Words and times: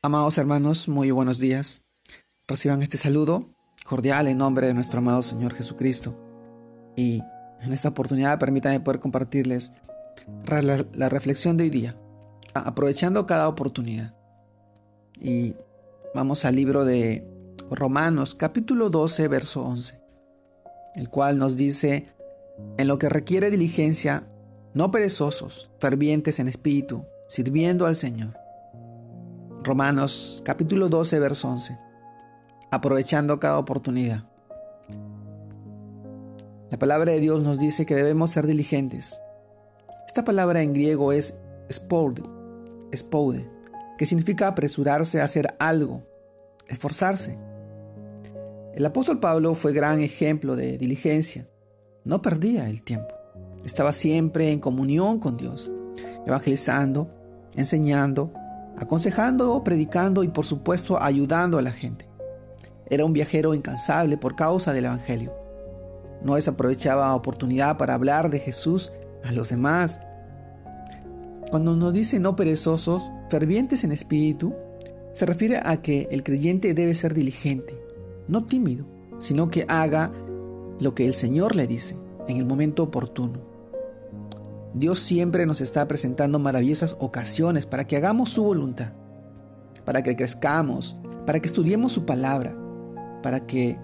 Amados 0.00 0.38
hermanos, 0.38 0.86
muy 0.86 1.10
buenos 1.10 1.40
días. 1.40 1.84
Reciban 2.46 2.82
este 2.82 2.96
saludo 2.96 3.46
cordial 3.84 4.28
en 4.28 4.38
nombre 4.38 4.68
de 4.68 4.72
nuestro 4.72 5.00
amado 5.00 5.24
Señor 5.24 5.54
Jesucristo. 5.54 6.16
Y 6.94 7.20
en 7.60 7.72
esta 7.72 7.88
oportunidad 7.88 8.38
permítanme 8.38 8.78
poder 8.78 9.00
compartirles 9.00 9.72
la, 10.46 11.08
reflexión 11.08 11.56
de 11.56 11.64
hoy 11.64 11.70
día, 11.70 11.96
aprovechando 12.54 13.26
cada 13.26 13.48
oportunidad. 13.48 14.14
Y 15.20 15.56
vamos 16.14 16.44
al 16.44 16.54
libro 16.54 16.84
de 16.84 17.26
Romanos, 17.68 18.36
capítulo 18.36 18.90
12, 18.90 19.26
verso 19.26 19.64
11, 19.64 20.00
el 20.94 21.08
cual 21.08 21.40
nos 21.40 21.56
dice, 21.56 22.06
en 22.76 22.86
lo 22.86 22.98
que 22.98 23.08
requiere 23.08 23.50
diligencia, 23.50 24.28
no 24.74 24.92
perezosos, 24.92 25.72
fervientes 25.80 26.38
en 26.38 26.46
espíritu, 26.46 27.04
sirviendo 27.26 27.84
al 27.84 27.96
Señor 27.96 28.47
Romanos 29.62 30.42
capítulo 30.44 30.88
12, 30.88 31.18
verso 31.18 31.48
11. 31.48 31.78
Aprovechando 32.70 33.40
cada 33.40 33.58
oportunidad. 33.58 34.24
La 36.70 36.78
palabra 36.78 37.12
de 37.12 37.20
Dios 37.20 37.42
nos 37.42 37.58
dice 37.58 37.86
que 37.86 37.94
debemos 37.94 38.30
ser 38.30 38.46
diligentes. 38.46 39.20
Esta 40.06 40.24
palabra 40.24 40.62
en 40.62 40.72
griego 40.72 41.12
es 41.12 41.34
spoude, 41.70 42.22
spoude 42.94 43.58
que 43.98 44.06
significa 44.06 44.46
apresurarse 44.46 45.20
a 45.20 45.24
hacer 45.24 45.54
algo, 45.58 46.06
esforzarse. 46.68 47.36
El 48.74 48.86
apóstol 48.86 49.18
Pablo 49.18 49.56
fue 49.56 49.72
gran 49.72 50.00
ejemplo 50.00 50.54
de 50.54 50.78
diligencia. 50.78 51.48
No 52.04 52.22
perdía 52.22 52.70
el 52.70 52.84
tiempo. 52.84 53.14
Estaba 53.64 53.92
siempre 53.92 54.52
en 54.52 54.60
comunión 54.60 55.18
con 55.18 55.36
Dios, 55.36 55.72
evangelizando, 56.24 57.10
enseñando, 57.56 58.32
aconsejando, 58.78 59.62
predicando 59.64 60.22
y 60.22 60.28
por 60.28 60.46
supuesto 60.46 61.00
ayudando 61.02 61.58
a 61.58 61.62
la 61.62 61.72
gente. 61.72 62.08
Era 62.86 63.04
un 63.04 63.12
viajero 63.12 63.54
incansable 63.54 64.16
por 64.16 64.34
causa 64.34 64.72
del 64.72 64.86
Evangelio. 64.86 65.32
No 66.22 66.36
desaprovechaba 66.36 67.14
oportunidad 67.14 67.76
para 67.76 67.94
hablar 67.94 68.30
de 68.30 68.38
Jesús 68.38 68.92
a 69.24 69.32
los 69.32 69.50
demás. 69.50 70.00
Cuando 71.50 71.76
nos 71.76 71.92
dice 71.92 72.18
no 72.18 72.36
perezosos, 72.36 73.10
fervientes 73.28 73.84
en 73.84 73.92
espíritu, 73.92 74.54
se 75.12 75.26
refiere 75.26 75.60
a 75.62 75.82
que 75.82 76.08
el 76.10 76.22
creyente 76.22 76.74
debe 76.74 76.94
ser 76.94 77.14
diligente, 77.14 77.78
no 78.28 78.44
tímido, 78.44 78.86
sino 79.18 79.50
que 79.50 79.64
haga 79.68 80.12
lo 80.80 80.94
que 80.94 81.06
el 81.06 81.14
Señor 81.14 81.56
le 81.56 81.66
dice 81.66 81.96
en 82.28 82.36
el 82.36 82.46
momento 82.46 82.84
oportuno. 82.84 83.47
Dios 84.78 85.00
siempre 85.00 85.44
nos 85.44 85.60
está 85.60 85.88
presentando 85.88 86.38
maravillosas 86.38 86.96
ocasiones 87.00 87.66
para 87.66 87.86
que 87.86 87.96
hagamos 87.96 88.30
su 88.30 88.44
voluntad, 88.44 88.92
para 89.84 90.02
que 90.02 90.14
crezcamos, 90.14 90.96
para 91.26 91.40
que 91.40 91.48
estudiemos 91.48 91.92
su 91.92 92.06
palabra, 92.06 92.54
para 93.22 93.44
que 93.44 93.76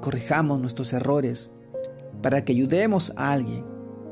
corrijamos 0.00 0.58
nuestros 0.58 0.92
errores, 0.94 1.50
para 2.22 2.44
que 2.44 2.52
ayudemos 2.52 3.12
a 3.16 3.32
alguien, 3.32 3.64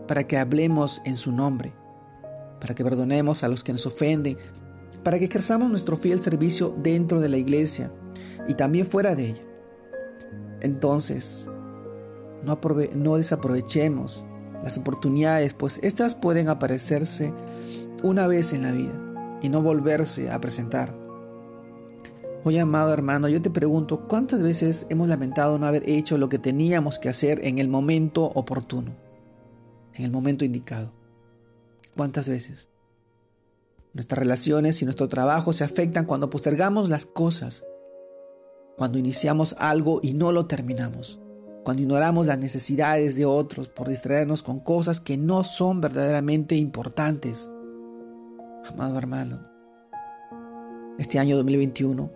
para 0.07 0.27
que 0.27 0.37
hablemos 0.37 1.01
en 1.07 1.17
su 1.17 1.33
nombre, 1.33 1.73
para 2.61 2.75
que 2.75 2.85
perdonemos 2.85 3.43
a 3.43 3.49
los 3.49 3.65
que 3.65 3.73
nos 3.73 3.87
ofenden, 3.87 4.37
para 5.03 5.19
que 5.19 5.25
ejerzamos 5.25 5.71
nuestro 5.71 5.97
fiel 5.97 6.21
servicio 6.21 6.75
dentro 6.83 7.21
de 7.21 7.31
la 7.31 7.39
iglesia 7.39 7.91
y 8.47 8.55
también 8.55 8.87
fuera 8.87 9.15
de 9.15 9.31
ella. 9.31 9.43
Entonces, 10.61 11.49
no, 12.43 12.59
no 12.95 13.17
desaprovechemos 13.17 14.27
las 14.63 14.79
oportunidades, 14.79 15.55
pues 15.55 15.81
estas 15.83 16.15
pueden 16.15 16.49
aparecerse 16.49 17.33
una 18.03 18.27
vez 18.27 18.53
en 18.53 18.63
la 18.63 18.73
vida 18.73 18.93
y 19.43 19.49
no 19.49 19.63
volverse 19.63 20.31
a 20.31 20.41
presentar. 20.41 20.95
Hoy, 22.45 22.59
amado 22.59 22.93
hermano, 22.93 23.29
yo 23.29 23.43
te 23.43 23.51
pregunto, 23.51 24.07
¿cuántas 24.07 24.41
veces 24.41 24.87
hemos 24.89 25.09
lamentado 25.09 25.59
no 25.59 25.67
haber 25.67 25.89
hecho 25.89 26.17
lo 26.17 26.29
que 26.29 26.39
teníamos 26.39 26.99
que 26.99 27.09
hacer 27.09 27.45
en 27.45 27.59
el 27.59 27.69
momento 27.69 28.25
oportuno, 28.25 28.93
en 29.95 30.05
el 30.05 30.11
momento 30.11 30.45
indicado? 30.45 30.93
¿Cuántas 31.97 32.29
veces? 32.29 32.69
Nuestras 33.95 34.19
relaciones 34.19 34.81
y 34.81 34.85
nuestro 34.85 35.09
trabajo 35.09 35.53
se 35.53 35.65
afectan 35.65 36.05
cuando 36.05 36.31
postergamos 36.31 36.89
las 36.89 37.07
cosas, 37.07 37.65
cuando 38.77 38.99
iniciamos 38.99 39.57
algo 39.59 40.01
y 40.03 40.13
no 40.13 40.31
lo 40.33 40.47
terminamos 40.47 41.19
cuando 41.67 41.83
ignoramos 41.83 42.29
las 42.29 42.39
necesidades 42.39 43.17
de 43.17 43.25
otros 43.25 43.67
por 43.67 43.89
distraernos 43.89 44.41
con 44.45 44.61
cosas 44.61 45.01
que 45.01 45.17
no 45.17 45.43
son 45.43 45.81
verdaderamente 45.81 46.55
importantes. 46.55 47.51
Amado 48.71 48.97
hermano, 48.97 49.41
este 50.97 51.19
año 51.19 51.35
2021 51.35 52.09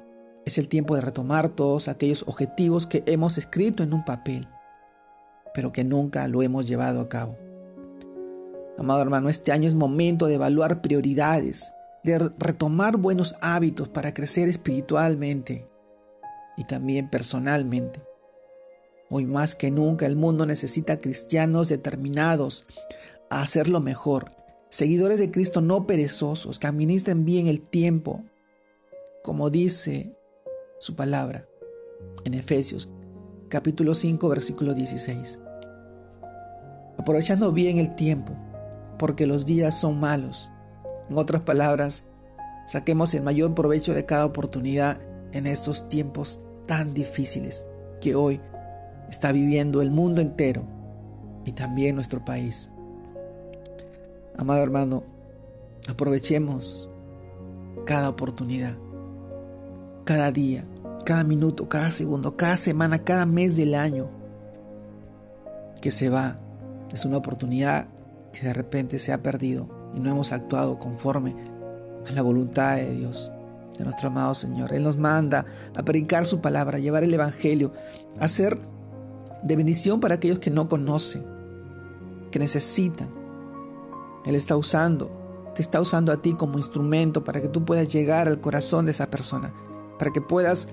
es 0.47 0.57
el 0.57 0.69
tiempo 0.69 0.95
de 0.95 1.01
retomar 1.01 1.49
todos 1.49 1.89
aquellos 1.89 2.23
objetivos 2.29 2.87
que 2.87 3.03
hemos 3.07 3.39
escrito 3.39 3.83
en 3.83 3.93
un 3.93 4.05
papel, 4.05 4.47
pero 5.53 5.73
que 5.73 5.83
nunca 5.83 6.29
lo 6.29 6.45
hemos 6.45 6.69
llevado 6.69 7.01
a 7.01 7.09
cabo. 7.09 7.37
Amado 8.79 9.03
hermano, 9.03 9.29
este 9.29 9.51
año 9.51 9.67
es 9.67 9.75
momento 9.75 10.29
de 10.29 10.35
evaluar 10.35 10.81
prioridades, 10.81 11.73
de 12.05 12.21
retomar 12.39 12.99
buenos 12.99 13.35
hábitos 13.41 13.89
para 13.89 14.15
crecer 14.15 14.49
espiritualmente 14.49 15.69
y 16.57 16.63
también 16.63 17.11
personalmente. 17.11 18.10
Hoy 19.11 19.27
más 19.27 19.57
que 19.57 19.73
nunca 19.73 20.07
el 20.07 20.15
mundo 20.15 20.47
necesita 20.47 21.01
cristianos 21.01 21.69
determinados 21.69 22.65
a 23.29 23.43
hacerlo 23.43 23.81
mejor, 23.81 24.31
seguidores 24.69 25.19
de 25.19 25.33
Cristo 25.33 25.61
no 25.61 25.85
perezosos, 25.85 26.61
que 26.61 26.69
administren 26.69 27.25
bien 27.25 27.49
el 27.49 27.61
tiempo, 27.61 28.23
como 29.25 29.51
dice 29.51 30.17
su 30.79 30.95
palabra 30.95 31.47
en 32.25 32.35
Efesios 32.35 32.89
capítulo 33.49 33.95
5 33.95 34.29
versículo 34.29 34.75
16. 34.75 35.41
Aprovechando 36.97 37.51
bien 37.51 37.79
el 37.79 37.97
tiempo, 37.97 38.33
porque 38.97 39.27
los 39.27 39.45
días 39.45 39.79
son 39.79 39.99
malos. 39.99 40.51
En 41.09 41.19
otras 41.19 41.43
palabras, 41.43 42.05
saquemos 42.69 43.13
el 43.15 43.25
mayor 43.25 43.57
provecho 43.57 43.93
de 43.93 44.07
cada 44.07 44.25
oportunidad 44.25 45.01
en 45.33 45.49
estos 45.49 45.89
tiempos 45.89 46.43
tan 46.67 46.95
difíciles 46.95 47.67
que 48.01 48.15
hoy 48.15 48.41
está 49.11 49.33
viviendo 49.33 49.83
el 49.83 49.91
mundo 49.91 50.21
entero 50.21 50.63
y 51.45 51.53
también 51.53 51.97
nuestro 51.97 52.25
país. 52.25 52.71
Amado 54.37 54.63
hermano, 54.63 55.03
aprovechemos 55.89 56.89
cada 57.85 58.09
oportunidad, 58.09 58.77
cada 60.05 60.31
día, 60.33 60.65
cada 61.05 61.25
minuto, 61.25 61.69
cada 61.69 61.91
segundo, 61.91 62.37
cada 62.37 62.57
semana, 62.57 63.05
cada 63.05 63.27
mes 63.27 63.57
del 63.57 63.75
año 63.75 64.09
que 65.81 65.91
se 65.91 66.09
va. 66.09 66.39
Es 66.93 67.05
una 67.05 67.19
oportunidad 67.19 67.89
que 68.33 68.47
de 68.47 68.55
repente 68.55 68.99
se 68.99 69.13
ha 69.13 69.23
perdido 69.23 69.69
y 69.95 70.01
no 70.01 70.11
hemos 70.11 70.33
actuado 70.33 70.79
conforme 70.79 71.35
a 72.09 72.13
la 72.13 72.23
voluntad 72.23 72.77
de 72.77 72.95
Dios, 72.95 73.33
de 73.79 73.85
nuestro 73.85 74.09
amado 74.09 74.35
Señor. 74.35 74.73
Él 74.73 74.83
nos 74.83 74.97
manda 74.97 75.47
a 75.77 75.83
predicar 75.83 76.27
su 76.27 76.41
palabra, 76.41 76.79
a 76.79 76.81
llevar 76.81 77.05
el 77.05 77.15
Evangelio, 77.15 77.73
a 78.19 78.29
de 79.43 79.57
bendición 79.57 80.01
para 80.01 80.17
aquellos 80.17 80.39
que 80.39 80.51
no 80.51 80.69
conocen, 80.69 81.25
que 82.31 82.39
necesitan. 82.39 83.09
Él 84.25 84.35
está 84.35 84.57
usando, 84.57 85.11
te 85.55 85.63
está 85.63 85.81
usando 85.81 86.13
a 86.13 86.21
ti 86.21 86.35
como 86.35 86.59
instrumento 86.59 87.25
para 87.25 87.41
que 87.41 87.49
tú 87.49 87.65
puedas 87.65 87.89
llegar 87.89 88.29
al 88.29 88.41
corazón 88.41 88.85
de 88.85 88.93
esa 88.93 89.11
persona, 89.11 89.53
para 89.99 90.13
que 90.13 90.21
puedas 90.21 90.69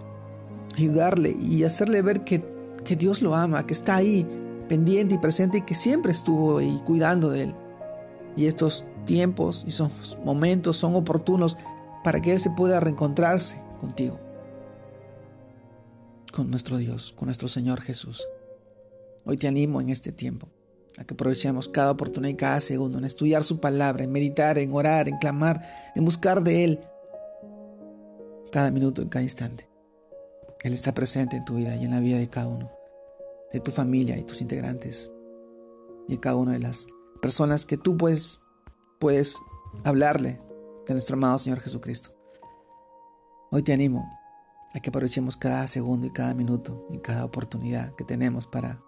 ayudarle 0.76 1.32
y 1.32 1.64
hacerle 1.64 2.02
ver 2.02 2.24
que, 2.24 2.44
que 2.84 2.96
Dios 2.96 3.22
lo 3.22 3.36
ama, 3.36 3.66
que 3.66 3.74
está 3.74 3.96
ahí 3.96 4.28
pendiente 4.68 5.16
y 5.16 5.18
presente 5.18 5.60
y 5.60 5.62
que 5.62 5.76
siempre 5.76 6.12
estuvo 6.12 6.58
ahí 6.58 6.82
cuidando 6.86 7.30
de 7.30 7.44
él. 7.44 7.56
Y 8.36 8.46
estos 8.46 8.86
tiempos 9.06 9.64
y 9.66 9.72
son 9.72 9.92
momentos 10.24 10.78
son 10.78 10.96
oportunos 10.96 11.58
para 12.04 12.22
que 12.22 12.34
Él 12.34 12.40
se 12.40 12.52
pueda 12.52 12.80
reencontrarse 12.80 13.60
contigo, 13.80 14.20
con 16.32 16.52
nuestro 16.52 16.78
Dios, 16.78 17.14
con 17.18 17.26
nuestro 17.26 17.48
Señor 17.48 17.82
Jesús. 17.82 18.28
Hoy 19.30 19.36
te 19.36 19.46
animo 19.46 19.82
en 19.82 19.90
este 19.90 20.14
tiempo 20.14 20.48
a 20.98 21.04
que 21.04 21.14
aprovechemos 21.14 21.68
cada 21.68 21.92
oportunidad 21.92 22.34
y 22.34 22.38
cada 22.38 22.60
segundo 22.62 22.98
en 22.98 23.04
estudiar 23.04 23.44
su 23.44 23.60
palabra, 23.60 24.06
en 24.06 24.12
meditar, 24.12 24.58
en 24.58 24.72
orar, 24.74 25.10
en 25.10 25.18
clamar, 25.18 25.92
en 25.96 26.06
buscar 26.06 26.42
de 26.42 26.64
Él 26.64 26.80
cada 28.54 28.72
minuto, 28.72 29.02
en 29.02 29.10
cada 29.10 29.24
instante. 29.24 29.68
Él 30.64 30.74
está 30.74 30.94
presente 30.94 31.36
en 31.36 31.44
tu 31.44 31.56
vida 31.56 31.76
y 31.76 31.84
en 31.84 31.92
la 31.92 32.00
vida 32.00 32.18
de 32.18 32.30
cada 32.30 32.48
uno, 32.48 32.72
de 33.52 33.60
tu 33.60 33.72
familia 33.72 34.18
y 34.18 34.24
tus 34.24 34.42
integrantes, 34.42 35.12
y 36.08 36.14
de 36.14 36.20
cada 36.22 36.38
una 36.38 36.54
de 36.54 36.60
las 36.60 36.88
personas 37.22 37.66
que 37.66 37.78
tú 37.78 37.98
puedes, 37.98 38.40
puedes 38.98 39.38
hablarle 39.84 40.40
de 40.88 40.94
nuestro 40.94 41.18
amado 41.18 41.38
Señor 41.38 41.60
Jesucristo. 41.60 42.12
Hoy 43.52 43.62
te 43.62 43.74
animo 43.74 44.10
a 44.74 44.80
que 44.80 44.90
aprovechemos 44.90 45.36
cada 45.36 45.68
segundo 45.68 46.08
y 46.08 46.12
cada 46.12 46.34
minuto 46.34 46.88
y 46.90 47.00
cada 47.00 47.26
oportunidad 47.26 47.94
que 47.96 48.06
tenemos 48.06 48.48
para 48.48 48.87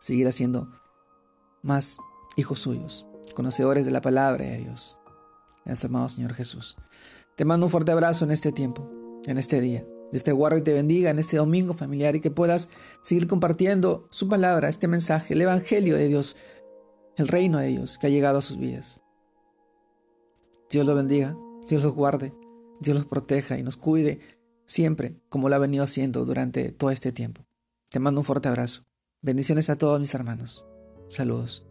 seguir 0.00 0.26
haciendo 0.26 0.68
más 1.62 1.98
hijos 2.36 2.58
suyos, 2.58 3.06
conocedores 3.34 3.84
de 3.84 3.92
la 3.92 4.00
palabra 4.00 4.44
de 4.44 4.58
Dios, 4.58 4.98
nuestro 5.64 5.88
amado 5.88 6.08
Señor 6.08 6.34
Jesús. 6.34 6.76
Te 7.36 7.44
mando 7.44 7.66
un 7.66 7.70
fuerte 7.70 7.92
abrazo 7.92 8.24
en 8.24 8.32
este 8.32 8.50
tiempo, 8.50 8.90
en 9.26 9.38
este 9.38 9.60
día. 9.60 9.86
Dios 10.10 10.24
te 10.24 10.32
guarde 10.32 10.58
y 10.58 10.62
te 10.62 10.72
bendiga 10.72 11.10
en 11.10 11.20
este 11.20 11.36
domingo 11.36 11.74
familiar 11.74 12.16
y 12.16 12.20
que 12.20 12.30
puedas 12.32 12.68
seguir 13.02 13.28
compartiendo 13.28 14.08
su 14.10 14.28
palabra, 14.28 14.68
este 14.68 14.88
mensaje, 14.88 15.34
el 15.34 15.42
Evangelio 15.42 15.96
de 15.96 16.08
Dios, 16.08 16.36
el 17.16 17.28
reino 17.28 17.58
de 17.58 17.68
Dios 17.68 17.96
que 17.98 18.08
ha 18.08 18.10
llegado 18.10 18.38
a 18.38 18.42
sus 18.42 18.58
vidas. 18.58 19.00
Dios 20.68 20.84
los 20.84 20.96
bendiga, 20.96 21.36
Dios 21.68 21.82
los 21.82 21.94
guarde, 21.94 22.32
Dios 22.80 22.96
los 22.96 23.06
proteja 23.06 23.58
y 23.58 23.62
nos 23.62 23.76
cuide 23.76 24.20
siempre 24.64 25.16
como 25.28 25.48
lo 25.48 25.56
ha 25.56 25.58
venido 25.58 25.84
haciendo 25.84 26.24
durante 26.24 26.72
todo 26.72 26.90
este 26.90 27.12
tiempo. 27.12 27.44
Te 27.90 27.98
mando 27.98 28.20
un 28.20 28.24
fuerte 28.24 28.48
abrazo. 28.48 28.89
Bendiciones 29.22 29.68
a 29.68 29.76
todos 29.76 30.00
mis 30.00 30.14
hermanos. 30.14 30.64
Saludos. 31.08 31.69